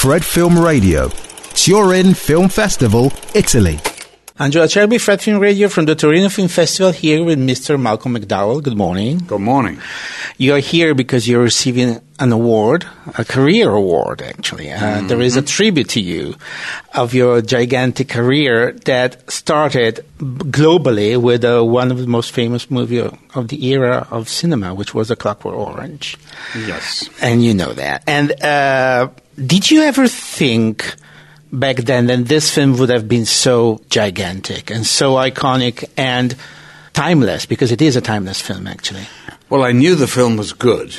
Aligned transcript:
Fred 0.00 0.24
Film 0.24 0.58
Radio, 0.58 1.08
Turin 1.54 2.14
Film 2.14 2.48
Festival, 2.48 3.12
Italy. 3.34 3.78
Angelo 4.38 4.64
Acerbi, 4.66 5.00
Fred 5.00 5.20
Film 5.20 5.40
Radio 5.40 5.66
from 5.68 5.86
the 5.86 5.96
Torino 5.96 6.28
Film 6.28 6.46
Festival 6.46 6.92
here 6.92 7.24
with 7.24 7.40
Mr. 7.40 7.78
Malcolm 7.80 8.14
McDowell. 8.16 8.62
Good 8.62 8.76
morning. 8.76 9.18
Good 9.26 9.40
morning. 9.40 9.80
You 10.36 10.54
are 10.54 10.60
here 10.60 10.94
because 10.94 11.26
you're 11.28 11.42
receiving 11.42 12.00
an 12.20 12.30
award, 12.30 12.86
a 13.18 13.24
career 13.24 13.70
award, 13.72 14.22
actually. 14.22 14.70
Uh, 14.70 14.78
Mm-hmm. 14.78 15.06
there 15.08 15.20
is 15.20 15.34
a 15.36 15.42
tribute 15.42 15.88
to 15.90 16.00
you 16.00 16.36
of 16.94 17.12
your 17.14 17.42
gigantic 17.42 18.08
career 18.08 18.72
that 18.84 19.28
started 19.30 20.04
globally 20.20 21.20
with 21.20 21.44
uh, 21.44 21.60
one 21.64 21.90
of 21.90 21.98
the 21.98 22.06
most 22.06 22.30
famous 22.30 22.70
movies 22.70 23.10
of 23.34 23.48
the 23.48 23.66
era 23.66 24.06
of 24.12 24.28
cinema, 24.28 24.72
which 24.72 24.94
was 24.94 25.10
A 25.10 25.16
Clockwork 25.16 25.56
Orange. 25.56 26.16
Yes. 26.56 27.10
And 27.20 27.42
you 27.44 27.52
know 27.54 27.72
that. 27.72 28.04
And 28.06 28.40
uh, 28.40 29.08
did 29.46 29.70
you 29.70 29.82
ever 29.82 30.08
think 30.08 30.94
back 31.52 31.76
then 31.76 32.06
that 32.06 32.26
this 32.26 32.52
film 32.54 32.76
would 32.78 32.90
have 32.90 33.08
been 33.08 33.24
so 33.26 33.80
gigantic 33.90 34.70
and 34.70 34.86
so 34.86 35.14
iconic 35.14 35.84
and 35.96 36.34
timeless? 36.92 37.46
Because 37.46 37.72
it 37.72 37.80
is 37.82 37.96
a 37.96 38.00
timeless 38.00 38.40
film, 38.40 38.66
actually. 38.66 39.06
Well, 39.48 39.62
I 39.62 39.72
knew 39.72 39.94
the 39.94 40.06
film 40.06 40.36
was 40.36 40.52
good, 40.52 40.94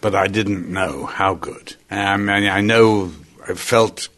but 0.00 0.14
I 0.14 0.26
didn't 0.26 0.70
know 0.70 1.06
how 1.06 1.34
good. 1.34 1.74
I 1.90 2.16
mean, 2.16 2.48
I 2.48 2.60
know 2.60 3.12
I 3.48 3.54
felt 3.54 4.08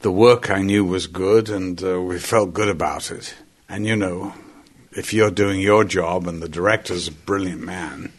the 0.00 0.12
work 0.12 0.50
I 0.50 0.62
knew 0.62 0.84
was 0.84 1.06
good, 1.06 1.48
and 1.48 1.82
uh, 1.82 2.00
we 2.00 2.18
felt 2.18 2.52
good 2.54 2.68
about 2.68 3.10
it. 3.10 3.34
And 3.68 3.86
you 3.86 3.96
know, 3.96 4.34
if 4.92 5.12
you're 5.14 5.30
doing 5.30 5.60
your 5.60 5.84
job 5.84 6.26
and 6.28 6.42
the 6.42 6.48
director's 6.48 7.08
a 7.08 7.12
brilliant 7.12 7.62
man, 7.62 8.12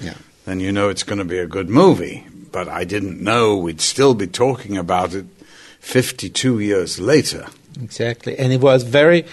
Yeah. 0.00 0.14
then 0.44 0.60
you 0.60 0.70
know 0.72 0.88
it's 0.88 1.02
going 1.02 1.18
to 1.18 1.24
be 1.24 1.38
a 1.38 1.46
good 1.46 1.68
movie. 1.68 2.26
But 2.54 2.68
I 2.68 2.84
didn't 2.84 3.20
know 3.20 3.56
we'd 3.56 3.80
still 3.80 4.14
be 4.14 4.28
talking 4.28 4.78
about 4.78 5.12
it 5.12 5.26
52 5.80 6.60
years 6.60 7.00
later. 7.00 7.48
Exactly. 7.82 8.38
And 8.38 8.52
it 8.52 8.60
was 8.60 8.84
very 8.84 9.24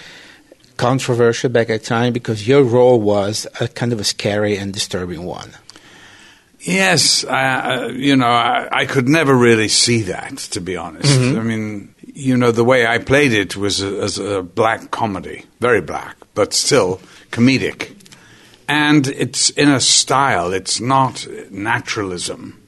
controversial 0.76 1.48
back 1.48 1.70
at 1.70 1.82
the 1.82 1.86
time 1.86 2.12
because 2.12 2.48
your 2.48 2.64
role 2.64 3.00
was 3.00 3.46
a 3.60 3.68
kind 3.68 3.92
of 3.92 4.00
a 4.00 4.04
scary 4.04 4.56
and 4.56 4.74
disturbing 4.74 5.24
one. 5.24 5.52
Yes, 6.58 7.22
uh, 7.22 7.92
you 7.94 8.16
know, 8.16 8.26
I, 8.26 8.68
I 8.72 8.86
could 8.86 9.08
never 9.08 9.36
really 9.36 9.68
see 9.68 10.02
that, 10.02 10.38
to 10.50 10.60
be 10.60 10.76
honest. 10.76 11.16
I 11.20 11.42
mean, 11.42 11.94
you 12.02 12.36
know, 12.36 12.50
the 12.50 12.64
way 12.64 12.88
I 12.88 12.98
played 12.98 13.32
it 13.32 13.56
was 13.56 13.82
a, 13.82 14.02
as 14.02 14.18
a 14.18 14.42
black 14.42 14.90
comedy, 14.90 15.44
very 15.60 15.80
black, 15.80 16.16
but 16.34 16.52
still 16.52 17.00
comedic. 17.30 17.94
And 18.66 19.06
it's 19.06 19.50
in 19.50 19.68
a 19.68 19.80
style, 19.80 20.52
it's 20.52 20.80
not 20.80 21.24
naturalism. 21.50 22.61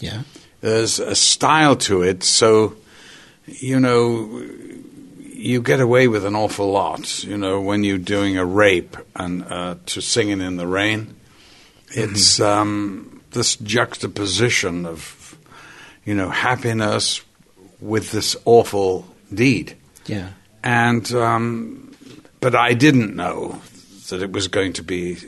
Yeah. 0.00 0.22
There's 0.60 0.98
a 0.98 1.14
style 1.14 1.76
to 1.76 2.02
it, 2.02 2.22
so, 2.22 2.76
you 3.46 3.78
know, 3.78 4.42
you 5.22 5.62
get 5.62 5.80
away 5.80 6.08
with 6.08 6.24
an 6.24 6.34
awful 6.34 6.70
lot, 6.70 7.22
you 7.22 7.36
know, 7.36 7.60
when 7.60 7.84
you're 7.84 7.98
doing 7.98 8.38
a 8.38 8.44
rape 8.44 8.96
and 9.14 9.44
uh, 9.44 9.76
to 9.86 10.00
singing 10.00 10.40
in 10.40 10.56
the 10.56 10.66
rain. 10.66 11.14
It's 11.90 12.40
um, 12.40 13.22
this 13.30 13.56
juxtaposition 13.56 14.86
of, 14.86 15.38
you 16.04 16.14
know, 16.14 16.30
happiness 16.30 17.22
with 17.80 18.10
this 18.10 18.34
awful 18.44 19.06
deed. 19.32 19.76
Yeah. 20.06 20.30
And, 20.64 21.12
um, 21.12 21.94
but 22.40 22.54
I 22.54 22.74
didn't 22.74 23.14
know 23.14 23.60
that 24.08 24.22
it 24.22 24.32
was 24.32 24.48
going 24.48 24.72
to 24.74 24.82
be 24.82 25.18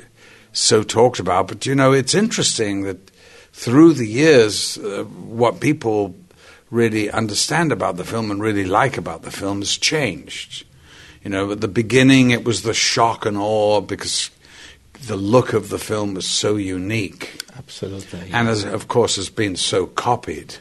so 0.53 0.83
talked 0.83 1.21
about. 1.21 1.49
But, 1.49 1.67
you 1.67 1.75
know, 1.75 1.93
it's 1.93 2.15
interesting 2.15 2.83
that 2.85 3.11
through 3.59 3.93
the 3.95 4.07
years, 4.07 4.79
uh, 4.79 5.03
what 5.03 5.59
people 5.59 6.15
really 6.71 7.11
understand 7.11 7.73
about 7.73 7.97
the 7.97 8.05
film 8.05 8.31
and 8.31 8.41
really 8.41 8.65
like 8.65 8.97
about 8.97 9.23
the 9.23 9.33
film 9.33 9.59
has 9.63 9.77
changed. 9.77 10.65
You 11.25 11.31
know, 11.31 11.51
at 11.51 11.61
the 11.61 11.67
beginning, 11.67 12.31
it 12.31 12.45
was 12.45 12.63
the 12.63 12.73
shock 12.73 13.27
and 13.27 13.37
awe 13.37 13.81
because 13.81 14.31
the 15.07 15.17
look 15.17 15.55
of 15.55 15.71
the 15.71 15.79
film 15.79 16.15
was 16.15 16.25
so 16.25 16.55
unique 16.55 17.43
Absolutely. 17.57 18.31
and 18.33 18.49
as, 18.49 18.65
of 18.65 18.87
course 18.87 19.17
has 19.17 19.29
been 19.29 19.57
so 19.57 19.87
copied. 19.87 20.55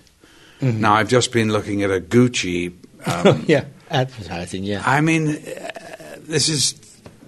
Now 0.59 0.93
I've 0.95 1.09
just 1.09 1.31
been 1.31 1.51
looking 1.51 1.83
at 1.83 1.91
a 1.91 1.99
Gucci. 1.99 2.73
Um, 3.05 3.45
yeah. 3.47 3.65
Advertising, 3.91 4.63
yeah. 4.63 4.81
I 4.83 5.01
mean, 5.01 5.29
uh, 5.29 6.17
this 6.21 6.49
is 6.49 6.73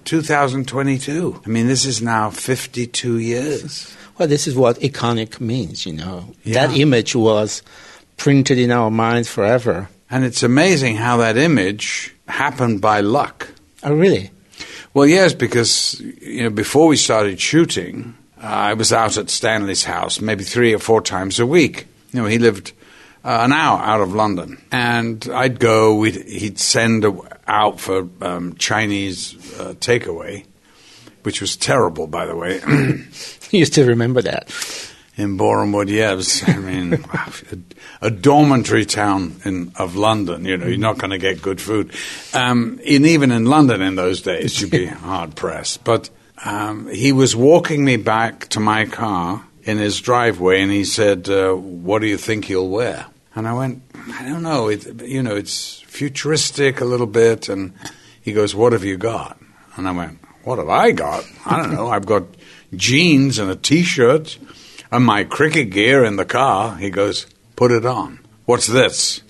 2022. 0.10 1.44
I 1.46 1.50
mean, 1.50 1.68
this 1.68 1.86
is 1.86 2.02
now 2.02 2.32
52 2.32 3.20
years. 3.20 3.96
Well, 4.18 4.28
this 4.28 4.48
is 4.48 4.56
what 4.56 4.80
iconic 4.80 5.40
means, 5.40 5.86
you 5.86 5.94
know. 5.94 6.34
Yeah. 6.44 6.66
That 6.66 6.76
image 6.76 7.16
was 7.16 7.62
printed 8.18 8.58
in 8.58 8.72
our 8.72 8.90
minds 8.90 9.30
forever. 9.30 9.88
And 10.10 10.26
it's 10.26 10.42
amazing 10.42 10.96
how 10.96 11.18
that 11.18 11.38
image 11.38 12.16
happened 12.28 12.82
by 12.82 13.02
luck. 13.02 13.50
Oh, 13.84 13.94
really? 13.94 14.32
Well, 14.96 15.06
yes, 15.06 15.36
because 15.36 16.00
you 16.00 16.42
know 16.42 16.50
before 16.50 16.88
we 16.88 16.98
started 16.98 17.40
shooting, 17.40 18.16
uh, 18.42 18.48
I 18.48 18.74
was 18.74 18.92
out 18.92 19.16
at 19.16 19.30
Stanley's 19.30 19.84
house 19.84 20.20
maybe 20.20 20.44
three 20.44 20.74
or 20.74 20.80
four 20.80 21.02
times 21.02 21.40
a 21.40 21.46
week. 21.46 21.86
You 22.12 22.24
know, 22.24 22.28
he 22.28 22.40
lived 22.40 22.74
uh, 23.24 23.42
an 23.42 23.54
hour 23.54 23.80
out 23.80 24.02
of 24.02 24.16
London, 24.16 24.60
and 24.72 25.30
I'd 25.32 25.60
go. 25.60 25.94
We'd, 25.94 26.16
he'd 26.16 26.58
send 26.58 27.06
a, 27.06 27.29
out 27.50 27.80
for 27.80 28.08
um, 28.22 28.56
Chinese 28.56 29.36
uh, 29.60 29.74
takeaway, 29.80 30.46
which 31.24 31.42
was 31.42 31.58
terrible, 31.58 32.08
by 32.08 32.26
the 32.26 32.36
way. 32.36 32.62
You 33.52 33.66
still 33.66 33.88
remember 33.88 34.22
that. 34.22 34.52
in 35.18 35.36
Boreham 35.36 35.72
Wood, 35.72 35.90
yeah, 35.90 36.14
it 36.14 36.18
was, 36.18 36.48
I 36.48 36.58
mean, 36.58 36.94
a, 36.94 38.06
a 38.06 38.12
dormitory 38.12 38.86
town 38.86 39.42
in, 39.44 39.72
of 39.76 39.96
London. 39.96 40.46
You 40.46 40.58
know, 40.58 40.68
you're 40.68 40.78
not 40.78 41.00
going 41.00 41.10
to 41.10 41.18
get 41.18 41.42
good 41.42 41.60
food, 41.60 41.92
um, 42.34 42.80
and 42.86 43.06
even 43.08 43.32
in 43.32 43.46
London 43.46 43.82
in 43.82 43.96
those 43.96 44.22
days, 44.22 44.62
you'd 44.62 44.70
be 44.70 44.86
hard 45.10 45.36
pressed. 45.36 45.84
But 45.84 46.12
um, 46.46 46.88
he 46.90 47.12
was 47.12 47.36
walking 47.36 47.84
me 47.84 47.98
back 47.98 48.48
to 48.50 48.60
my 48.60 48.86
car 48.86 49.44
in 49.64 49.80
his 49.80 50.00
driveway, 50.00 50.62
and 50.62 50.72
he 50.72 50.86
said, 50.86 51.28
uh, 51.28 51.54
"What 51.54 52.00
do 52.02 52.08
you 52.08 52.18
think 52.18 52.46
he'll 52.46 52.70
wear?" 52.70 53.08
And 53.40 53.48
I 53.48 53.54
went, 53.54 53.82
"I 54.20 54.24
don't 54.28 54.44
know. 54.44 54.68
It, 54.68 55.02
you 55.04 55.24
know, 55.24 55.36
it's 55.36 55.82
futuristic 55.88 56.82
a 56.82 56.86
little 56.86 57.08
bit." 57.08 57.50
And 57.50 57.74
he 58.22 58.34
goes, 58.34 58.54
"What 58.54 58.74
have 58.74 58.84
you 58.84 58.98
got?" 58.98 59.40
And 59.78 59.88
I 59.88 59.92
went, 59.92 60.20
"What 60.44 60.60
have 60.60 60.70
I 60.70 60.92
got? 60.92 61.24
I 61.46 61.58
don't 61.58 61.74
know. 61.74 61.88
I've 61.90 62.06
got 62.06 62.24
jeans 62.76 63.40
and 63.40 63.50
a 63.50 63.56
T-shirt." 63.56 64.38
and 64.92 65.06
my 65.06 65.24
cricket 65.24 65.70
gear 65.70 66.04
in 66.04 66.16
the 66.16 66.26
car. 66.26 66.76
He 66.78 66.90
goes, 66.90 67.28
Put 67.56 67.72
it 67.72 67.86
on. 67.86 68.20
What's 68.46 68.66
this? 68.66 69.22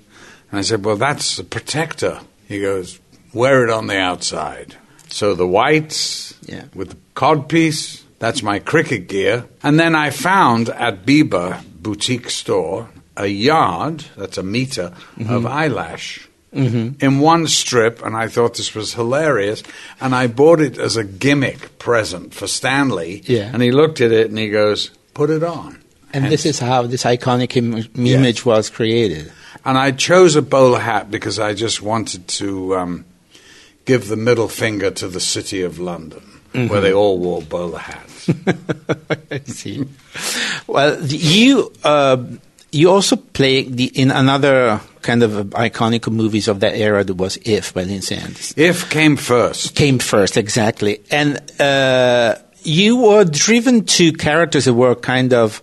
And 0.50 0.58
I 0.60 0.62
said, 0.62 0.86
Well, 0.86 0.96
that's 0.96 1.38
a 1.38 1.44
protector. 1.44 2.22
He 2.48 2.62
goes, 2.62 2.98
Wear 3.34 3.66
it 3.66 3.70
on 3.70 3.88
the 3.88 4.00
outside. 4.00 4.78
So 5.10 5.34
the 5.36 5.46
whites 5.48 6.34
Yeah. 6.48 6.64
with 6.74 6.90
the 6.92 6.98
codpiece, 7.14 8.04
that's 8.20 8.42
my 8.42 8.60
cricket 8.60 9.10
gear. 9.10 9.46
And 9.62 9.78
then 9.78 9.96
I 9.96 10.12
found 10.12 10.70
at 10.70 11.06
Biba 11.06 11.62
boutique 11.82 12.30
store 12.30 12.88
a 13.20 13.28
yard, 13.28 14.06
that's 14.18 14.38
a 14.38 14.44
meter, 14.44 14.94
of 15.28 15.46
eyelash. 15.46 16.28
In 16.52 17.20
one 17.20 17.48
strip, 17.48 18.04
and 18.04 18.16
I 18.16 18.28
thought 18.28 18.58
this 18.58 18.74
was 18.74 18.96
hilarious, 18.96 19.62
and 20.02 20.16
I 20.16 20.26
bought 20.26 20.60
it 20.60 20.80
as 20.80 20.98
a 20.98 21.04
gimmick 21.04 21.78
present 21.78 22.34
for 22.34 22.48
Stanley. 22.48 23.22
Yeah. 23.26 23.52
And 23.54 23.62
he 23.62 23.72
looked 23.72 24.02
at 24.02 24.12
it 24.12 24.30
and 24.30 24.40
he 24.40 24.50
goes, 24.50 24.90
"Put 25.14 25.30
it 25.30 25.44
on." 25.44 25.80
And 26.12 26.26
this 26.32 26.48
is 26.48 26.58
how 26.58 26.88
this 26.88 27.04
iconic 27.04 27.56
Im- 27.56 27.88
image 28.04 28.46
was 28.46 28.72
created. 28.72 29.32
And 29.64 29.78
I 29.78 29.92
chose 29.92 30.36
a 30.36 30.42
bowler 30.42 30.80
hat 30.80 31.12
because 31.12 31.38
I 31.38 31.54
just 31.54 31.84
wanted 31.84 32.28
to 32.40 32.76
um, 32.76 33.06
give 33.86 34.08
the 34.08 34.16
middle 34.16 34.48
finger 34.48 34.90
to 34.90 35.08
the 35.08 35.20
city 35.20 35.62
of 35.62 35.78
London, 35.78 36.24
where 36.54 36.82
they 36.82 36.94
all 36.94 37.20
wore 37.20 37.44
bowler 37.44 37.78
hats. 37.78 38.30
I 39.32 39.40
see. 39.46 39.86
Well, 40.66 41.04
you 41.06 41.72
uh, 41.84 42.24
you 42.72 42.90
also 42.90 43.16
play 43.16 43.64
the, 43.64 43.86
in 43.86 44.12
another 44.12 44.80
kind 45.02 45.24
of 45.24 45.48
iconic 45.52 46.12
movies 46.12 46.48
of 46.48 46.60
that 46.60 46.76
era 46.76 47.04
that 47.04 47.16
was 47.16 47.38
If 47.46 47.74
by 47.74 47.84
Lindsay 47.84 48.16
Anderson. 48.16 48.62
if 48.62 48.90
came 48.90 49.16
first. 49.16 49.76
Came 49.76 50.00
first, 50.00 50.38
exactly. 50.38 51.02
And 51.10 51.40
uh, 51.60 52.36
you 52.64 52.98
were 52.98 53.24
driven 53.26 53.86
to 53.86 54.14
characters 54.14 54.66
that 54.66 54.74
were 54.74 54.96
kind 54.96 55.34
of 55.34 55.62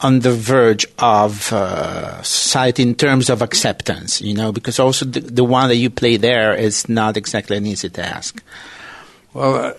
on 0.00 0.20
the 0.20 0.32
verge 0.32 0.86
of 0.98 1.52
uh, 1.52 2.22
society 2.22 2.82
in 2.82 2.94
terms 2.94 3.30
of 3.30 3.40
acceptance, 3.40 4.20
you 4.20 4.34
know, 4.34 4.52
because 4.52 4.78
also 4.78 5.04
the, 5.04 5.20
the 5.20 5.44
one 5.44 5.68
that 5.68 5.76
you 5.76 5.90
play 5.90 6.16
there 6.16 6.54
is 6.54 6.88
not 6.88 7.16
exactly 7.16 7.56
an 7.56 7.66
easy 7.66 7.88
task. 7.88 8.42
Well, 9.32 9.54
uh, 9.54 9.72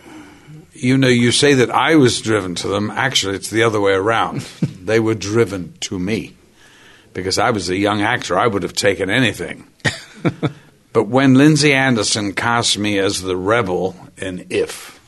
you 0.74 0.98
know, 0.98 1.10
you 1.10 1.32
say 1.32 1.56
that 1.56 1.70
I 1.72 1.96
was 1.96 2.22
driven 2.22 2.56
to 2.56 2.68
them. 2.68 2.90
Actually, 2.92 3.36
it's 3.36 3.50
the 3.50 3.64
other 3.64 3.82
way 3.82 3.94
around. 3.94 4.42
they 4.82 5.00
were 5.00 5.16
driven 5.16 5.74
to 5.82 6.00
me 6.00 6.34
because 7.13 7.38
I 7.38 7.51
was 7.51 7.69
a 7.69 7.77
young 7.77 8.01
actor. 8.01 8.38
I 8.38 8.48
would 8.48 8.63
have 8.63 8.74
taken 8.74 9.10
anything. 9.10 9.68
but 10.94 11.07
when 11.07 11.36
Lindsay 11.36 11.74
Anderson 11.74 12.33
cast 12.33 12.77
me 12.77 13.00
as 13.00 13.21
the 13.21 13.38
rebel 13.38 13.95
in 14.18 14.45
If, 14.50 15.00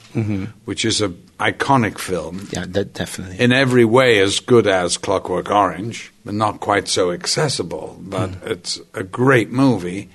which 0.66 0.86
is 0.86 1.02
an 1.02 1.22
iconic 1.40 1.98
film. 1.98 2.48
Yeah, 2.52 2.66
that 2.68 2.94
definitely. 2.94 3.40
In 3.40 3.52
every 3.52 3.86
way, 3.86 4.20
as 4.20 4.40
good 4.40 4.68
as 4.68 4.98
Clockwork 4.98 5.50
Orange, 5.50 6.12
but 6.24 6.34
not 6.34 6.60
quite 6.60 6.88
so 6.88 7.12
accessible. 7.12 7.98
But 8.00 8.32
mm. 8.32 8.48
it's 8.48 8.80
a 8.94 9.04
great 9.04 9.52
movie. 9.52 10.10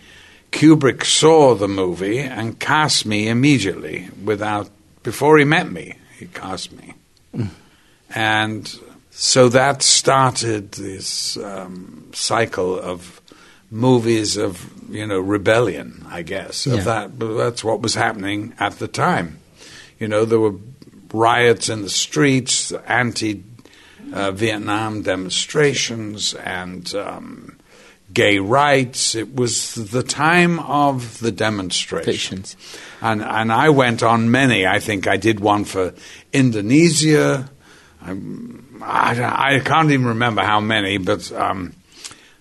Kubrick 0.53 1.05
saw 1.05 1.55
the 1.55 1.69
movie 1.69 2.19
and 2.19 2.59
cast 2.59 3.07
me 3.07 3.29
immediately 3.29 4.09
without 4.25 4.71
before 5.03 5.39
he 5.39 5.45
met 5.45 5.71
me. 5.71 5.95
He 6.19 6.27
cast 6.27 6.73
me, 6.73 6.95
mm. 7.35 7.49
and 8.15 8.81
so 9.11 9.49
that 9.49 9.83
started 9.83 10.73
this 10.73 11.37
um, 11.37 12.11
cycle 12.13 12.79
of 12.79 13.21
movies 13.71 14.37
of 14.37 14.71
you 14.91 15.07
know 15.07 15.21
rebellion. 15.21 16.07
I 16.09 16.23
guess 16.23 16.67
yeah. 16.67 16.75
of 16.75 16.85
that. 16.85 17.19
But 17.19 17.35
that's 17.35 17.65
what 17.65 17.81
was 17.81 17.95
happening 17.95 18.55
at 18.59 18.79
the 18.79 18.89
time. 18.89 19.39
You 19.99 20.09
know, 20.09 20.25
there 20.25 20.41
were 20.41 20.55
riots 21.13 21.69
in 21.69 21.83
the 21.83 21.91
streets, 21.91 22.73
anti 22.73 23.45
uh, 24.13 24.33
Vietnam 24.33 25.03
demonstrations, 25.03 26.35
and 26.35 26.95
um, 26.95 27.59
gay 28.13 28.39
rights. 28.39 29.15
It 29.15 29.35
was 29.35 29.75
the 29.75 30.03
time 30.03 30.59
of 30.61 31.21
the 31.21 31.33
demonstrations. 31.33 32.57
And, 33.01 33.23
and 33.23 33.53
I 33.53 33.71
went 33.71 34.03
on 34.03 34.31
many. 34.31 34.67
I 34.67 34.81
think 34.81 35.07
I 35.07 35.17
did 35.17 35.41
one 35.41 35.65
for 35.65 35.95
Indonesia. 36.33 37.51
I, 38.03 38.17
I, 38.83 39.57
I 39.57 39.61
can't 39.61 39.91
even 39.91 40.07
remember 40.07 40.43
how 40.43 40.61
many, 40.61 40.99
but 40.99 41.31
um, 41.33 41.75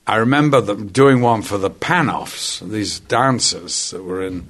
I 0.08 0.18
remember 0.18 0.62
them 0.62 0.88
doing 0.88 1.22
one 1.22 1.42
for 1.42 1.58
the 1.58 1.70
Panovs, 1.70 2.68
these 2.68 3.00
dancers 3.00 3.92
that 3.92 4.04
were 4.04 4.24
in 4.26 4.48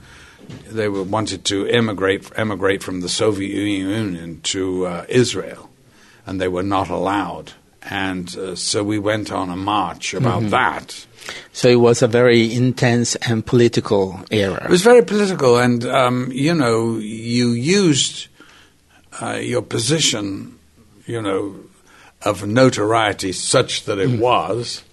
they 0.69 0.87
were, 0.87 1.03
wanted 1.03 1.45
to 1.45 1.67
emigrate 1.67 2.31
emigrate 2.35 2.83
from 2.83 3.01
the 3.01 3.09
Soviet 3.09 3.53
Union 3.53 4.41
to 4.41 4.85
uh, 4.85 5.05
Israel, 5.07 5.69
and 6.25 6.39
they 6.39 6.47
were 6.47 6.63
not 6.63 6.89
allowed. 6.89 7.53
And 7.83 8.35
uh, 8.37 8.55
so 8.55 8.83
we 8.83 8.99
went 8.99 9.31
on 9.31 9.49
a 9.49 9.55
march 9.55 10.13
about 10.13 10.41
mm-hmm. 10.41 10.49
that. 10.49 11.05
So 11.53 11.69
it 11.69 11.75
was 11.75 12.01
a 12.01 12.07
very 12.07 12.53
intense 12.53 13.15
and 13.17 13.45
political 13.45 14.19
era. 14.31 14.63
It 14.63 14.69
was 14.69 14.81
very 14.81 15.03
political, 15.03 15.57
and 15.57 15.85
um, 15.85 16.31
you 16.31 16.53
know, 16.53 16.97
you 16.97 17.49
used 17.49 18.27
uh, 19.21 19.35
your 19.35 19.61
position, 19.61 20.57
you 21.05 21.21
know, 21.21 21.55
of 22.23 22.45
notoriety 22.45 23.31
such 23.31 23.85
that 23.85 23.97
it 23.97 24.09
mm. 24.09 24.19
was 24.19 24.83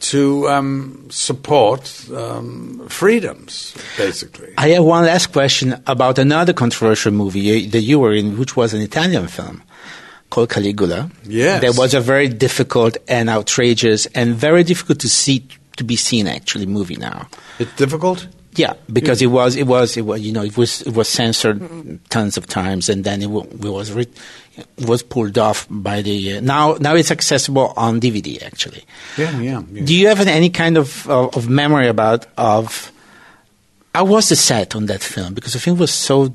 to 0.00 0.48
um, 0.48 1.06
support 1.10 2.08
um, 2.14 2.86
freedoms, 2.88 3.74
basically. 3.96 4.52
I 4.58 4.68
have 4.70 4.84
one 4.84 5.04
last 5.04 5.32
question 5.32 5.82
about 5.86 6.18
another 6.18 6.52
controversial 6.52 7.12
movie 7.12 7.66
that 7.66 7.80
you 7.80 7.98
were 7.98 8.12
in, 8.12 8.38
which 8.38 8.54
was 8.54 8.74
an 8.74 8.82
Italian 8.82 9.28
film 9.28 9.62
called 10.28 10.50
Caligula. 10.50 11.10
Yes. 11.24 11.62
That 11.62 11.80
was 11.80 11.94
a 11.94 12.00
very 12.00 12.28
difficult 12.28 12.98
and 13.08 13.30
outrageous 13.30 14.06
and 14.06 14.34
very 14.34 14.62
difficult 14.62 14.98
to 15.00 15.08
see 15.08 15.46
to 15.76 15.84
be 15.84 15.96
seen 15.96 16.26
actually 16.28 16.66
movie 16.66 16.96
now. 16.96 17.26
It's 17.58 17.74
difficult? 17.76 18.28
Yeah, 18.56 18.74
because 18.92 19.20
it 19.20 19.26
was 19.26 19.56
it 19.56 19.66
was 19.66 19.96
it 19.96 20.02
was 20.02 20.20
you 20.20 20.32
know 20.32 20.42
it 20.42 20.56
was 20.56 20.82
it 20.82 20.94
was 20.94 21.08
censored 21.08 21.98
tons 22.08 22.36
of 22.36 22.46
times, 22.46 22.88
and 22.88 23.02
then 23.02 23.20
it, 23.22 23.26
w- 23.26 23.48
it 23.50 23.68
was 23.68 23.92
re- 23.92 24.06
it 24.56 24.86
was 24.86 25.02
pulled 25.02 25.38
off 25.38 25.66
by 25.68 26.02
the 26.02 26.36
uh, 26.36 26.40
now 26.40 26.76
now 26.80 26.94
it's 26.94 27.10
accessible 27.10 27.74
on 27.76 28.00
DVD 28.00 28.40
actually. 28.44 28.84
Yeah, 29.16 29.40
yeah. 29.40 29.62
yeah. 29.72 29.84
Do 29.84 29.94
you 29.94 30.06
have 30.06 30.20
any 30.20 30.50
kind 30.50 30.78
of 30.78 31.08
of 31.08 31.48
memory 31.48 31.88
about 31.88 32.26
of 32.38 32.92
how 33.94 34.04
was 34.04 34.28
the 34.28 34.36
set 34.36 34.76
on 34.76 34.86
that 34.86 35.02
film? 35.02 35.34
Because 35.34 35.54
the 35.54 35.58
film 35.58 35.78
was 35.78 35.92
so 35.92 36.34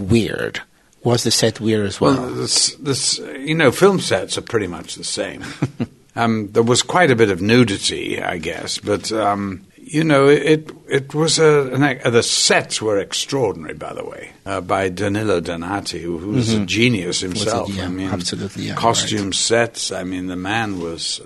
weird. 0.00 0.60
Was 1.02 1.24
the 1.24 1.30
set 1.30 1.60
weird 1.60 1.86
as 1.86 2.00
well? 2.00 2.14
Well, 2.14 2.30
this, 2.30 2.74
this 2.76 3.18
you 3.18 3.54
know, 3.54 3.70
film 3.70 4.00
sets 4.00 4.38
are 4.38 4.42
pretty 4.42 4.66
much 4.66 4.94
the 4.94 5.04
same. 5.04 5.44
um, 6.16 6.50
there 6.52 6.62
was 6.62 6.82
quite 6.82 7.10
a 7.10 7.16
bit 7.16 7.28
of 7.28 7.42
nudity, 7.42 8.22
I 8.22 8.38
guess, 8.38 8.78
but. 8.78 9.12
Um, 9.12 9.66
you 9.86 10.02
know, 10.02 10.28
it 10.28 10.70
it 10.88 11.14
was 11.14 11.38
a, 11.38 11.68
an, 11.72 12.12
the 12.12 12.22
sets 12.22 12.80
were 12.80 12.98
extraordinary, 12.98 13.74
by 13.74 13.92
the 13.92 14.04
way, 14.04 14.32
uh, 14.46 14.60
by 14.60 14.88
Danilo 14.88 15.40
Donati, 15.40 16.00
who 16.02 16.16
was 16.16 16.48
mm-hmm. 16.48 16.62
a 16.62 16.66
genius 16.66 17.20
himself. 17.20 17.68
It, 17.68 17.76
yeah, 17.76 17.84
I 17.84 17.88
mean, 17.88 18.08
absolutely, 18.08 18.64
yeah, 18.64 18.74
costume 18.74 19.26
right. 19.26 19.34
sets. 19.34 19.92
I 19.92 20.04
mean, 20.04 20.26
the 20.26 20.36
man 20.36 20.80
was 20.80 21.20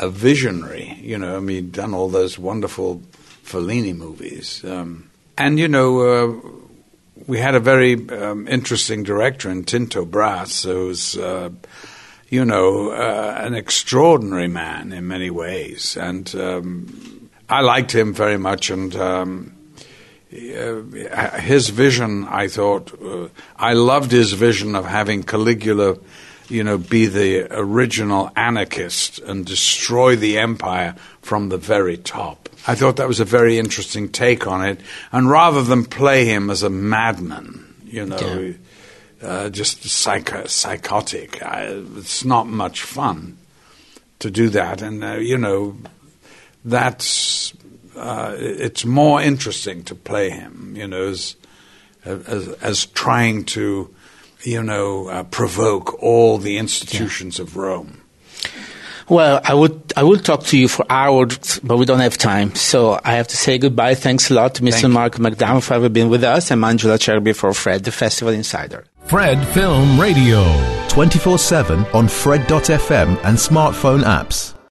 a 0.00 0.10
visionary. 0.10 0.98
You 1.00 1.18
know, 1.18 1.36
I 1.36 1.40
mean, 1.40 1.70
done 1.70 1.94
all 1.94 2.08
those 2.08 2.38
wonderful 2.38 3.02
Fellini 3.44 3.96
movies, 3.96 4.64
um, 4.64 5.10
and 5.38 5.58
you 5.58 5.68
know. 5.68 6.00
Uh, 6.00 6.56
we 7.26 7.38
had 7.38 7.54
a 7.54 7.60
very 7.60 8.08
um, 8.10 8.48
interesting 8.48 9.02
director 9.02 9.50
in 9.50 9.64
Tinto 9.64 10.06
Brass, 10.06 10.62
who's, 10.62 11.18
uh, 11.18 11.50
you 12.30 12.44
know, 12.46 12.92
uh, 12.92 13.42
an 13.44 13.54
extraordinary 13.54 14.48
man 14.48 14.92
in 14.92 15.06
many 15.06 15.28
ways. 15.28 15.98
And 15.98 16.34
um, 16.34 17.09
I 17.50 17.60
liked 17.60 17.92
him 17.94 18.14
very 18.14 18.38
much, 18.38 18.70
and 18.70 18.94
um, 18.96 19.52
uh, 20.32 21.40
his 21.40 21.70
vision. 21.70 22.24
I 22.28 22.48
thought 22.48 22.92
uh, 23.02 23.28
I 23.56 23.72
loved 23.72 24.12
his 24.12 24.32
vision 24.32 24.76
of 24.76 24.84
having 24.84 25.24
Caligula, 25.24 25.98
you 26.48 26.62
know, 26.62 26.78
be 26.78 27.06
the 27.06 27.48
original 27.50 28.30
anarchist 28.36 29.18
and 29.18 29.44
destroy 29.44 30.14
the 30.14 30.38
empire 30.38 30.94
from 31.22 31.48
the 31.48 31.58
very 31.58 31.96
top. 31.96 32.48
I 32.66 32.76
thought 32.76 32.96
that 32.96 33.08
was 33.08 33.20
a 33.20 33.24
very 33.24 33.58
interesting 33.58 34.08
take 34.08 34.46
on 34.46 34.64
it, 34.64 34.80
and 35.10 35.28
rather 35.28 35.62
than 35.62 35.84
play 35.84 36.26
him 36.26 36.50
as 36.50 36.62
a 36.62 36.70
madman, 36.70 37.74
you 37.84 38.06
know. 38.06 38.40
Yeah. 38.40 38.52
Uh, 39.22 39.50
just 39.50 39.84
psycho- 39.84 40.46
psychotic. 40.46 41.42
I, 41.42 41.66
it's 41.96 42.24
not 42.24 42.46
much 42.46 42.80
fun 42.80 43.36
to 44.20 44.30
do 44.30 44.48
that, 44.48 44.80
and 44.80 45.04
uh, 45.04 45.16
you 45.16 45.36
know, 45.36 45.76
that's 46.64 47.52
uh, 47.96 48.34
it's 48.38 48.84
more 48.84 49.20
interesting 49.20 49.84
to 49.84 49.94
play 49.94 50.30
him, 50.30 50.74
you 50.76 50.86
know, 50.86 51.08
as 51.08 51.36
as, 52.04 52.48
as 52.62 52.86
trying 52.86 53.44
to, 53.44 53.94
you 54.42 54.62
know, 54.62 55.08
uh, 55.08 55.22
provoke 55.24 56.02
all 56.02 56.38
the 56.38 56.56
institutions 56.56 57.38
yeah. 57.38 57.42
of 57.42 57.56
Rome. 57.56 58.00
Well, 59.08 59.40
I 59.42 59.54
would 59.54 59.92
I 59.96 60.04
would 60.04 60.24
talk 60.24 60.44
to 60.44 60.58
you 60.58 60.68
for 60.68 60.86
hours, 60.88 61.58
but 61.64 61.78
we 61.78 61.84
don't 61.84 61.98
have 61.98 62.16
time. 62.16 62.54
So 62.54 63.00
I 63.04 63.14
have 63.14 63.26
to 63.28 63.36
say 63.36 63.58
goodbye. 63.58 63.96
Thanks 63.96 64.30
a 64.30 64.34
lot 64.34 64.54
to 64.54 64.62
Mr. 64.62 64.88
Mark 64.90 65.16
McDowell 65.16 65.62
for 65.64 65.74
having 65.74 65.92
been 65.92 66.08
with 66.10 66.22
us, 66.22 66.52
and 66.52 66.64
Angelo 66.64 66.96
Acerbi 66.96 67.34
for 67.34 67.52
Fred, 67.52 67.82
the 67.82 67.90
Festival 67.90 68.32
Insider. 68.32 68.84
Fred 69.06 69.44
Film 69.48 70.00
Radio. 70.00 70.44
24 70.90 71.38
7 71.38 71.86
on 71.92 72.06
Fred.fm 72.06 73.18
and 73.24 73.36
smartphone 73.36 74.02
apps. 74.04 74.54